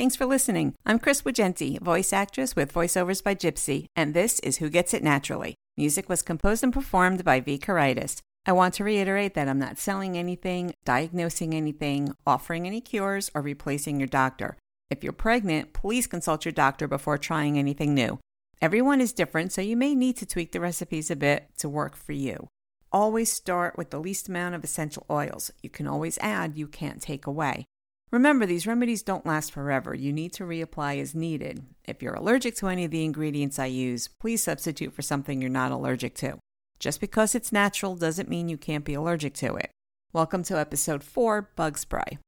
[0.00, 0.76] Thanks for listening.
[0.86, 5.02] I'm Chris Wagenti, voice actress with Voiceovers by Gypsy, and this is Who Gets It
[5.02, 5.56] Naturally.
[5.76, 7.58] Music was composed and performed by V.
[7.58, 8.16] Karaitis.
[8.46, 13.42] I want to reiterate that I'm not selling anything, diagnosing anything, offering any cures, or
[13.42, 14.56] replacing your doctor.
[14.88, 18.20] If you're pregnant, please consult your doctor before trying anything new.
[18.62, 21.94] Everyone is different, so you may need to tweak the recipes a bit to work
[21.94, 22.48] for you.
[22.90, 25.52] Always start with the least amount of essential oils.
[25.62, 27.66] You can always add, you can't take away.
[28.12, 29.94] Remember, these remedies don't last forever.
[29.94, 31.64] You need to reapply as needed.
[31.84, 35.48] If you're allergic to any of the ingredients I use, please substitute for something you're
[35.48, 36.40] not allergic to.
[36.80, 39.70] Just because it's natural doesn't mean you can't be allergic to it.
[40.12, 42.18] Welcome to episode 4 Bug Spray.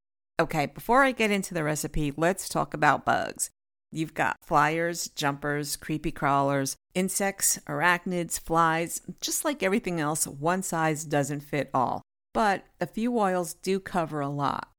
[0.41, 3.51] Okay, before I get into the recipe, let's talk about bugs.
[3.91, 9.03] You've got flyers, jumpers, creepy crawlers, insects, arachnids, flies.
[9.21, 12.03] Just like everything else, one size doesn't fit all.
[12.33, 14.72] But a few oils do cover a lot.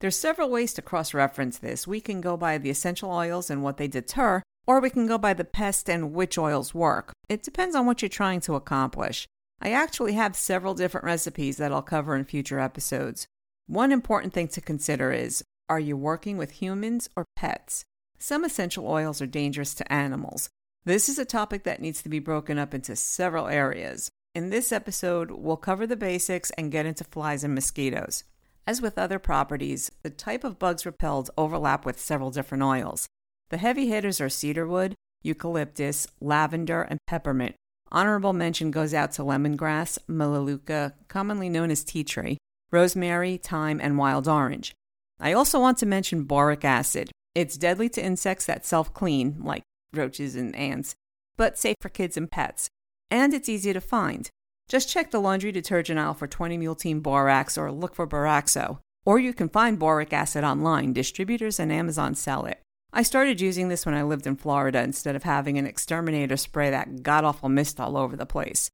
[0.00, 1.86] There's several ways to cross reference this.
[1.86, 5.18] We can go by the essential oils and what they deter, or we can go
[5.18, 7.12] by the pest and which oils work.
[7.28, 9.26] It depends on what you're trying to accomplish.
[9.60, 13.26] I actually have several different recipes that I'll cover in future episodes.
[13.66, 17.84] One important thing to consider is are you working with humans or pets?
[18.18, 20.48] Some essential oils are dangerous to animals.
[20.84, 24.08] This is a topic that needs to be broken up into several areas.
[24.34, 28.24] In this episode, we'll cover the basics and get into flies and mosquitoes.
[28.68, 33.06] As with other properties, the type of bugs repelled overlap with several different oils.
[33.48, 37.54] The heavy hitters are cedarwood, eucalyptus, lavender, and peppermint.
[37.90, 42.36] Honorable mention goes out to lemongrass, melaleuca, commonly known as tea tree,
[42.70, 44.74] rosemary, thyme, and wild orange.
[45.18, 47.10] I also want to mention boric acid.
[47.34, 49.62] It's deadly to insects that self clean, like
[49.94, 50.94] roaches and ants,
[51.38, 52.68] but safe for kids and pets.
[53.10, 54.28] And it's easy to find.
[54.68, 58.80] Just check the laundry detergent aisle for 20 mule team borax or look for Boraxo.
[59.06, 60.92] Or you can find boric acid online.
[60.92, 62.60] Distributors and Amazon sell it.
[62.92, 66.70] I started using this when I lived in Florida instead of having an exterminator spray
[66.70, 68.70] that god awful mist all over the place.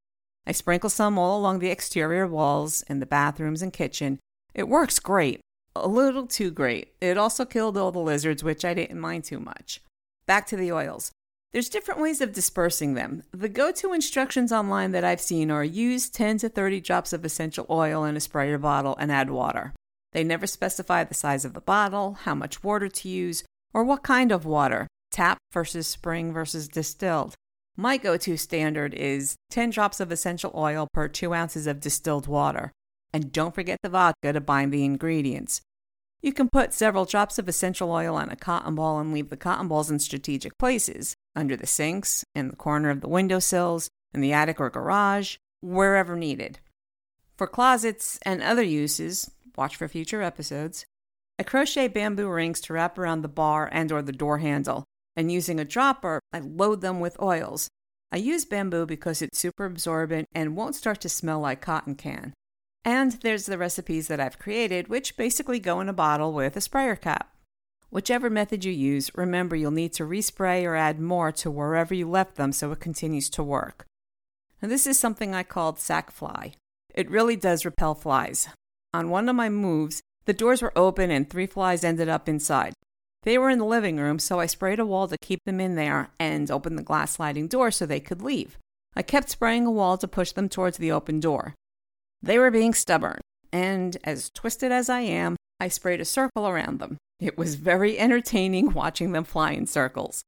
[0.47, 4.19] I sprinkle some all along the exterior walls, in the bathrooms and kitchen.
[4.53, 5.41] It works great.
[5.77, 6.95] A little too great.
[7.01, 9.81] It also killed all the lizards, which I didn't mind too much.
[10.27, 11.13] Back to the oils.
[11.55, 13.23] There's different ways of dispersing them.
[13.31, 17.25] The go to instructions online that I've seen are use 10 to 30 drops of
[17.25, 19.73] essential oil in a sprayer bottle and add water.
[20.11, 24.03] They never specify the size of the bottle, how much water to use, or what
[24.03, 27.37] kind of water tap versus spring versus distilled.
[27.77, 32.27] My go to standard is 10 drops of essential oil per 2 ounces of distilled
[32.27, 32.73] water.
[33.13, 35.61] And don't forget the vodka to bind the ingredients.
[36.21, 39.37] You can put several drops of essential oil on a cotton ball and leave the
[39.37, 44.21] cotton balls in strategic places under the sinks, in the corner of the windowsills, in
[44.21, 46.61] the attic or garage, wherever needed.
[47.37, 50.87] For closets and other uses, watch for future episodes.
[51.39, 54.85] I crochet bamboo rings to wrap around the bar and or the door handle,
[55.17, 57.69] and using a dropper, I load them with oils.
[58.13, 62.33] I use bamboo because it's super absorbent and won't start to smell like cotton can.
[62.85, 66.61] And there's the recipes that I've created, which basically go in a bottle with a
[66.61, 67.34] sprayer cap.
[67.95, 72.11] Whichever method you use, remember you'll need to respray or add more to wherever you
[72.11, 73.87] left them so it continues to work.
[74.61, 76.55] And this is something I called sac fly.
[76.93, 78.49] It really does repel flies.
[78.93, 82.73] On one of my moves, the doors were open and three flies ended up inside.
[83.23, 85.77] They were in the living room, so I sprayed a wall to keep them in
[85.77, 88.59] there and opened the glass sliding door so they could leave.
[88.97, 91.55] I kept spraying a wall to push them towards the open door.
[92.21, 93.21] They were being stubborn,
[93.53, 96.99] and as twisted as I am, I sprayed a circle around them.
[97.21, 100.25] It was very entertaining watching them fly in circles.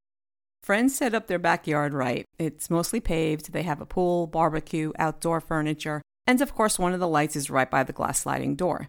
[0.63, 2.25] Friends set up their backyard right.
[2.39, 7.01] It's mostly paved, they have a pool, barbecue, outdoor furniture, and of course, one of
[7.01, 8.89] the lights is right by the glass sliding door.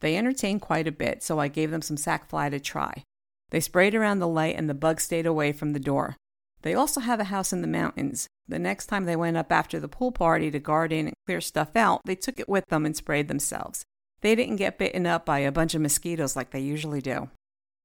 [0.00, 3.02] They entertained quite a bit, so I gave them some sac fly to try.
[3.50, 6.16] They sprayed around the light and the bug stayed away from the door.
[6.62, 8.28] They also have a house in the mountains.
[8.48, 11.76] The next time they went up after the pool party to garden and clear stuff
[11.76, 13.84] out, they took it with them and sprayed themselves.
[14.20, 17.30] They didn't get bitten up by a bunch of mosquitoes like they usually do.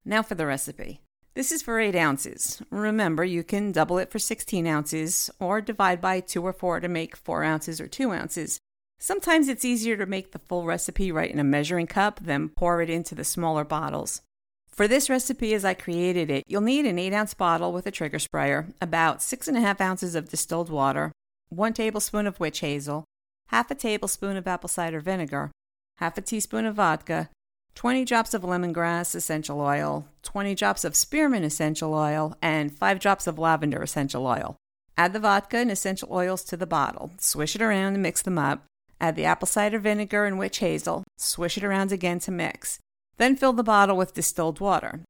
[0.04, 1.02] Now for the recipe.
[1.34, 2.62] This is for 8 ounces.
[2.70, 6.88] Remember, you can double it for 16 ounces or divide by 2 or 4 to
[6.90, 8.60] make 4 ounces or 2 ounces.
[9.00, 12.82] Sometimes it's easier to make the full recipe right in a measuring cup than pour
[12.82, 14.22] it into the smaller bottles.
[14.68, 17.92] For this recipe, as I created it, you'll need an 8 ounce bottle with a
[17.92, 21.12] trigger sprayer, about 6.5 ounces of distilled water,
[21.50, 23.06] 1 tablespoon of witch hazel,
[23.48, 25.52] half a tablespoon of apple cider vinegar,
[25.98, 27.30] half a teaspoon of vodka,
[27.76, 33.28] 20 drops of lemongrass essential oil, 20 drops of spearmint essential oil, and 5 drops
[33.28, 34.56] of lavender essential oil.
[34.98, 37.12] Add the vodka and essential oils to the bottle.
[37.18, 38.66] Swish it around and mix them up.
[39.00, 41.04] Add the apple cider vinegar and witch hazel.
[41.18, 42.80] Swish it around again to mix.
[43.18, 45.02] Then fill the bottle with distilled water.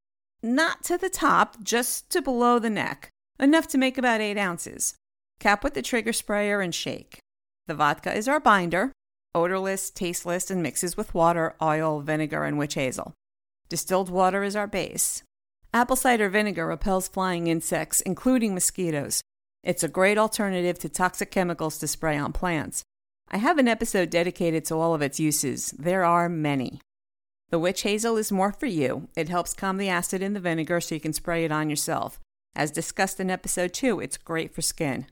[0.42, 3.10] Not to the top, just to below the neck,
[3.40, 4.96] enough to make about 8 ounces.
[5.40, 7.20] Cap with the trigger sprayer and shake.
[7.68, 8.92] The vodka is our binder,
[9.34, 13.14] odorless, tasteless, and mixes with water, oil, vinegar, and witch hazel.
[13.70, 15.24] Distilled water is our base.
[15.74, 19.22] Apple cider vinegar repels flying insects, including mosquitoes.
[19.64, 22.84] It's a great alternative to toxic chemicals to spray on plants.
[23.30, 25.72] I have an episode dedicated to all of its uses.
[25.72, 26.82] There are many.
[27.50, 29.08] The witch hazel is more for you.
[29.16, 32.20] It helps calm the acid in the vinegar so you can spray it on yourself.
[32.56, 35.08] As discussed in episode 2, it's great for skin.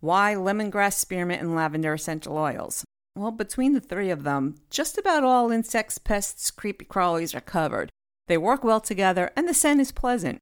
[0.00, 2.84] Why lemongrass, spearmint, and lavender essential oils?
[3.16, 7.90] Well, between the three of them, just about all insects, pests, creepy crawlies are covered.
[8.26, 10.38] They work well together, and the scent is pleasant.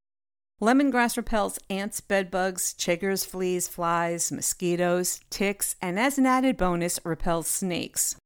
[0.60, 7.46] Lemongrass repels ants, bedbugs, chiggers, fleas, flies, mosquitoes, ticks, and as an added bonus, repels
[7.46, 8.16] snakes.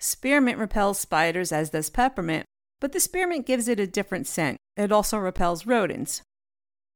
[0.00, 2.46] Spearmint repels spiders, as does peppermint,
[2.80, 4.56] but the spearmint gives it a different scent.
[4.76, 6.22] It also repels rodents.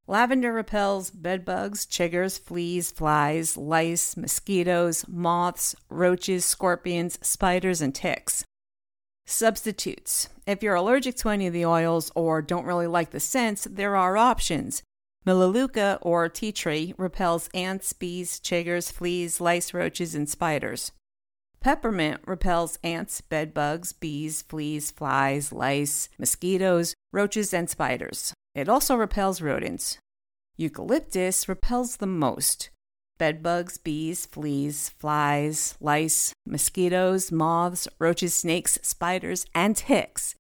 [0.07, 8.45] Lavender repels bedbugs, chiggers, fleas, flies, lice, mosquitoes, moths, roaches, scorpions, spiders, and ticks.
[9.25, 10.29] Substitutes.
[10.47, 13.97] If you're allergic to any of the oils or don't really like the scents, there
[13.97, 14.83] are options.
[15.25, 20.93] Melaleuca or tea tree repels ants, bees, chiggers, fleas, lice, roaches, and spiders.
[21.65, 28.35] Peppermint repels ants, bedbugs, bees, fleas, flies, lice, mosquitoes, roaches, and spiders.
[28.55, 29.97] It also repels rodents.
[30.59, 32.69] Eucalyptus repels the most
[33.17, 40.35] bedbugs, bees, fleas, flies, lice, mosquitoes, moths, roaches, snakes, spiders, and ticks.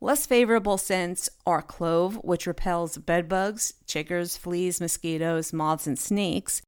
[0.00, 6.62] Less favorable scents are clove, which repels bedbugs, chiggers, fleas, mosquitoes, moths, and snakes,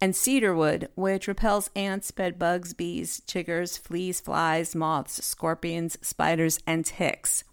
[0.00, 7.44] and cedarwood, which repels ants, bedbugs, bees, chiggers, fleas, flies, moths, scorpions, spiders, and ticks.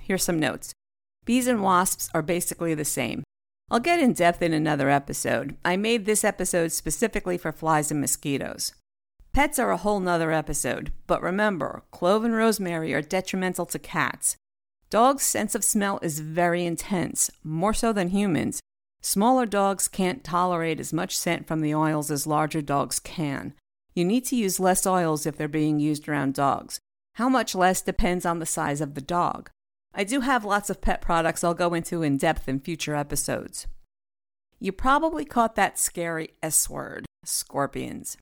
[0.00, 0.72] Here's some notes.
[1.24, 3.22] Bees and wasps are basically the same.
[3.70, 5.56] I'll get in depth in another episode.
[5.64, 8.72] I made this episode specifically for flies and mosquitoes.
[9.32, 14.36] Pets are a whole nother episode, but remember, clove and rosemary are detrimental to cats.
[14.90, 18.60] Dogs' sense of smell is very intense, more so than humans.
[19.02, 23.52] Smaller dogs can't tolerate as much scent from the oils as larger dogs can.
[23.94, 26.78] You need to use less oils if they're being used around dogs.
[27.16, 29.50] How much less depends on the size of the dog.
[29.92, 33.66] I do have lots of pet products I'll go into in depth in future episodes.
[34.58, 38.16] You probably caught that scary S word scorpions.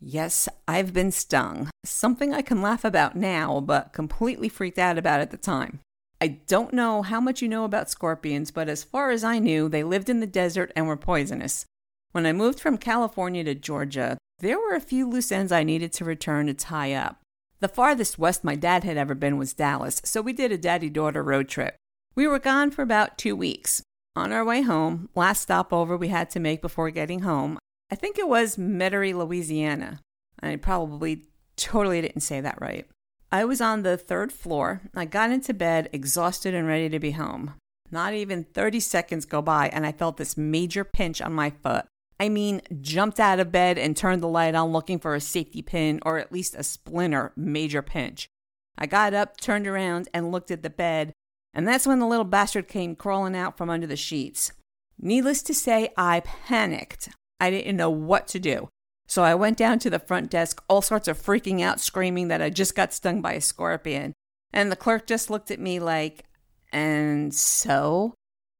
[0.00, 1.70] Yes, I've been stung.
[1.84, 5.80] Something I can laugh about now, but completely freaked out about at the time.
[6.20, 9.68] I don't know how much you know about scorpions, but as far as I knew,
[9.68, 11.64] they lived in the desert and were poisonous.
[12.10, 15.92] When I moved from California to Georgia, there were a few loose ends I needed
[15.94, 17.20] to return to tie up.
[17.60, 20.90] The farthest west my dad had ever been was Dallas, so we did a daddy
[20.90, 21.76] daughter road trip.
[22.14, 23.82] We were gone for about two weeks.
[24.16, 27.58] On our way home, last stopover we had to make before getting home,
[27.90, 30.00] I think it was Metairie, Louisiana.
[30.42, 32.86] I probably totally didn't say that right.
[33.30, 34.82] I was on the third floor.
[34.94, 37.54] I got into bed, exhausted and ready to be home.
[37.90, 41.84] Not even 30 seconds go by, and I felt this major pinch on my foot.
[42.18, 45.62] I mean, jumped out of bed and turned the light on looking for a safety
[45.62, 48.28] pin or at least a splinter, major pinch.
[48.76, 51.12] I got up, turned around, and looked at the bed,
[51.52, 54.52] and that's when the little bastard came crawling out from under the sheets.
[54.98, 57.10] Needless to say, I panicked.
[57.40, 58.68] I didn't know what to do.
[59.08, 62.42] So I went down to the front desk, all sorts of freaking out, screaming that
[62.42, 64.12] I just got stung by a scorpion.
[64.52, 66.24] And the clerk just looked at me like,
[66.72, 68.14] and so?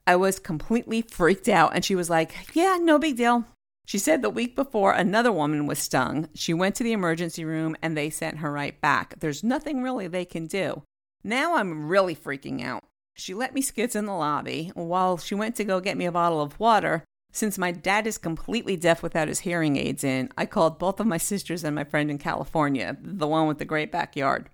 [0.07, 3.45] I was completely freaked out, and she was like, Yeah, no big deal.
[3.89, 6.29] She said the week before another woman was stung.
[6.35, 9.19] She went to the emergency room and they sent her right back.
[9.19, 10.83] There's nothing really they can do.
[11.25, 12.85] Now I'm really freaking out.
[13.15, 16.13] She let me skits in the lobby while she went to go get me a
[16.13, 17.03] bottle of water.
[17.39, 21.07] Since my dad is completely deaf without his hearing aids in, I called both of
[21.07, 24.51] my sisters and my friend in California, the one with the great backyard.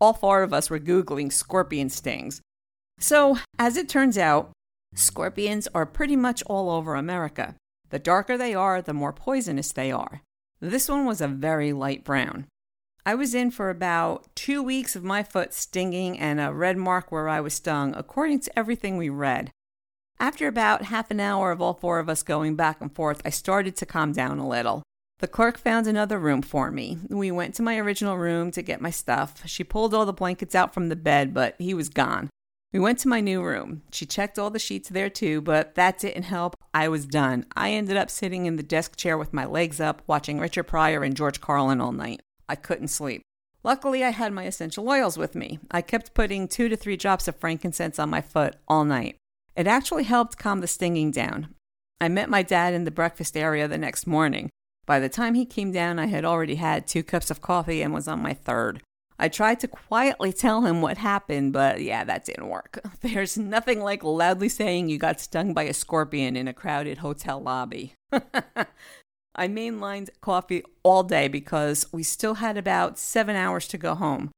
[0.00, 2.40] All four of us were Googling scorpion stings.
[3.00, 4.52] So, as it turns out,
[4.94, 7.56] Scorpions are pretty much all over America.
[7.88, 10.22] The darker they are, the more poisonous they are.
[10.60, 12.46] This one was a very light brown.
[13.04, 17.10] I was in for about two weeks of my foot stinging and a red mark
[17.10, 19.50] where I was stung, according to everything we read.
[20.20, 23.30] After about half an hour of all four of us going back and forth, I
[23.30, 24.82] started to calm down a little.
[25.20, 26.98] The clerk found another room for me.
[27.08, 29.42] We went to my original room to get my stuff.
[29.46, 32.28] She pulled all the blankets out from the bed, but he was gone.
[32.70, 33.80] We went to my new room.
[33.92, 36.54] She checked all the sheets there too, but that didn't help.
[36.74, 37.46] I was done.
[37.56, 41.02] I ended up sitting in the desk chair with my legs up, watching Richard Pryor
[41.02, 42.20] and George Carlin all night.
[42.46, 43.22] I couldn't sleep.
[43.64, 45.60] Luckily, I had my essential oils with me.
[45.70, 49.16] I kept putting two to three drops of frankincense on my foot all night.
[49.60, 51.54] It actually helped calm the stinging down.
[52.00, 54.48] I met my dad in the breakfast area the next morning.
[54.86, 57.92] By the time he came down, I had already had two cups of coffee and
[57.92, 58.80] was on my third.
[59.18, 62.80] I tried to quietly tell him what happened, but yeah, that didn't work.
[63.02, 67.38] There's nothing like loudly saying you got stung by a scorpion in a crowded hotel
[67.38, 67.92] lobby.
[69.34, 74.30] I mainlined coffee all day because we still had about seven hours to go home.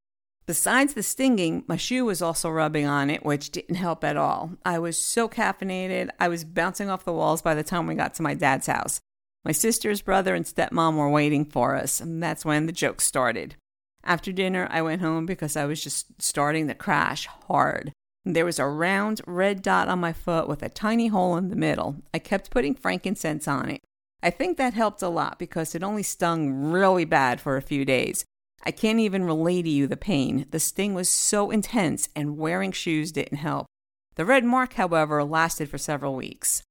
[0.45, 4.51] Besides the stinging, my shoe was also rubbing on it, which didn't help at all.
[4.65, 8.15] I was so caffeinated, I was bouncing off the walls by the time we got
[8.15, 9.01] to my dad's house.
[9.45, 13.57] My sister's brother and stepmom were waiting for us, and that's when the joke started.
[14.05, 17.93] After dinner, I went home because I was just starting to crash hard.
[18.25, 21.57] There was a round red dot on my foot with a tiny hole in the
[21.57, 21.97] middle.
[22.15, 23.81] I kept putting frankincense on it.
[24.23, 27.85] I think that helped a lot because it only stung really bad for a few
[27.85, 28.25] days.
[28.63, 30.47] I can't even relay to you the pain.
[30.51, 33.67] The sting was so intense, and wearing shoes didn't help.
[34.15, 36.63] The red mark, however, lasted for several weeks.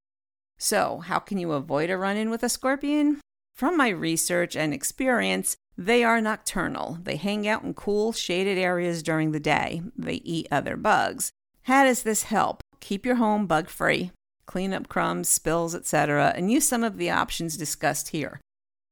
[0.58, 3.20] So, how can you avoid a run in with a scorpion?
[3.56, 7.00] From my research and experience, they are nocturnal.
[7.02, 9.82] They hang out in cool, shaded areas during the day.
[9.98, 11.32] They eat other bugs.
[11.64, 12.62] How does this help?
[12.80, 14.12] Keep your home bug free,
[14.46, 18.40] clean up crumbs, spills, etc., and use some of the options discussed here.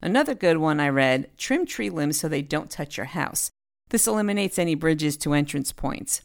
[0.02, 3.52] Another good one I read trim tree limbs so they don't touch your house.
[3.90, 6.22] This eliminates any bridges to entrance points.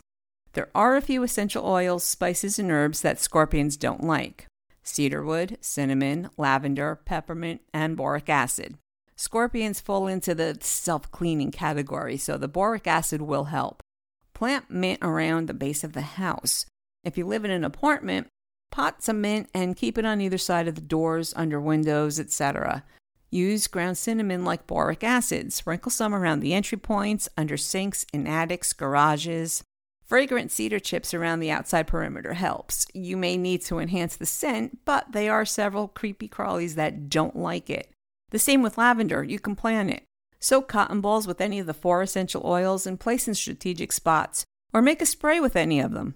[0.52, 4.46] There are a few essential oils, spices, and herbs that scorpions don't like
[4.84, 8.76] cedarwood, cinnamon, lavender, peppermint, and boric acid.
[9.16, 13.82] Scorpions fall into the self cleaning category, so the boric acid will help.
[14.34, 16.66] Plant mint around the base of the house.
[17.02, 18.26] If you live in an apartment,
[18.70, 22.84] pot some mint and keep it on either side of the doors, under windows, etc.
[23.34, 25.52] Use ground cinnamon like boric acid.
[25.52, 29.64] Sprinkle some around the entry points, under sinks, in attics, garages.
[30.06, 32.86] Fragrant cedar chips around the outside perimeter helps.
[32.94, 37.34] You may need to enhance the scent, but there are several creepy crawlies that don't
[37.34, 37.90] like it.
[38.30, 40.04] The same with lavender, you can plan it.
[40.38, 44.44] Soak cotton balls with any of the four essential oils and place in strategic spots,
[44.72, 46.14] or make a spray with any of them.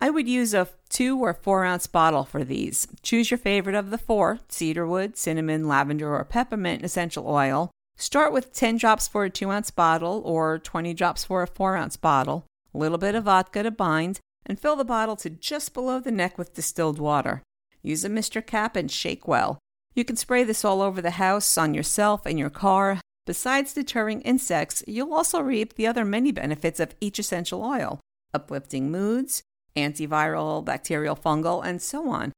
[0.00, 2.86] I would use a two or four ounce bottle for these.
[3.02, 7.70] Choose your favorite of the four cedarwood, cinnamon, lavender, or peppermint essential oil.
[7.96, 11.76] Start with 10 drops for a 2 ounce bottle or 20 drops for a 4
[11.76, 15.72] ounce bottle, a little bit of vodka to bind, and fill the bottle to just
[15.72, 17.42] below the neck with distilled water.
[17.82, 19.58] Use a mister cap and shake well.
[19.94, 23.00] You can spray this all over the house, on yourself, and your car.
[23.24, 28.00] Besides deterring insects, you'll also reap the other many benefits of each essential oil
[28.34, 29.42] uplifting moods,
[29.76, 32.32] antiviral, bacterial, fungal, and so on.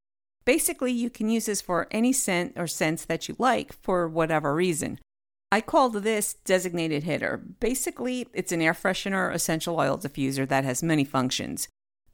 [0.44, 4.54] Basically, you can use this for any scent or scents that you like for whatever
[4.54, 4.98] reason.
[5.50, 7.38] I called this designated hitter.
[7.38, 11.68] Basically, it's an air freshener essential oil diffuser that has many functions.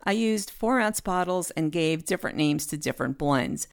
[0.04, 3.66] I used 4 ounce bottles and gave different names to different blends.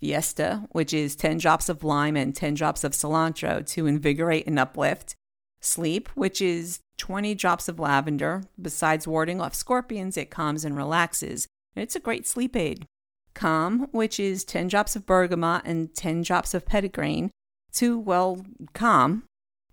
[0.00, 4.58] Fiesta, which is 10 drops of lime and 10 drops of cilantro to invigorate and
[4.58, 5.14] uplift.
[5.60, 8.42] Sleep, which is 20 drops of lavender.
[8.60, 11.46] Besides warding off scorpions, it calms and relaxes.
[11.74, 12.86] It's a great sleep aid.
[13.34, 17.30] Calm, which is 10 drops of bergamot and 10 drops of petitgrain
[17.72, 19.24] to, well, calm.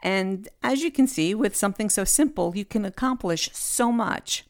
[0.04, 4.46] And as you can see, with something so simple, you can accomplish so much.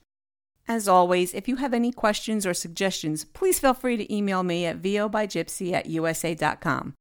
[0.67, 4.65] As always, if you have any questions or suggestions, please feel free to email me
[4.65, 6.93] at vobyjypsee at usa.com.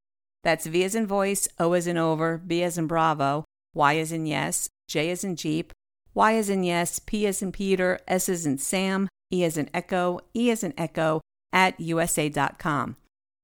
[0.42, 3.44] That's V as in voice, O as in over, B as in Bravo,
[3.74, 5.72] Y as in yes, J as in Jeep,
[6.14, 9.68] Y as in yes, P as in Peter, S as in Sam, E as in
[9.74, 11.20] Echo, E as in Echo
[11.52, 12.96] at usa.com.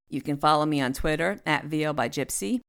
[0.08, 2.60] You can follow me on Twitter at VO by Gypsy,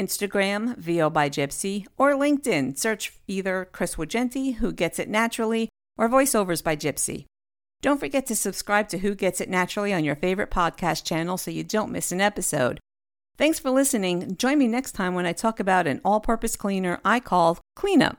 [0.00, 2.78] Instagram, VO by Gypsy, or LinkedIn.
[2.78, 7.26] Search either Chris Wagenti, who gets it naturally, or voiceovers by Gypsy.
[7.80, 11.52] Don't forget to subscribe to Who Gets It Naturally on your favorite podcast channel so
[11.52, 12.80] you don't miss an episode.
[13.38, 14.36] Thanks for listening.
[14.36, 18.16] Join me next time when I talk about an all purpose cleaner I call Cleanup.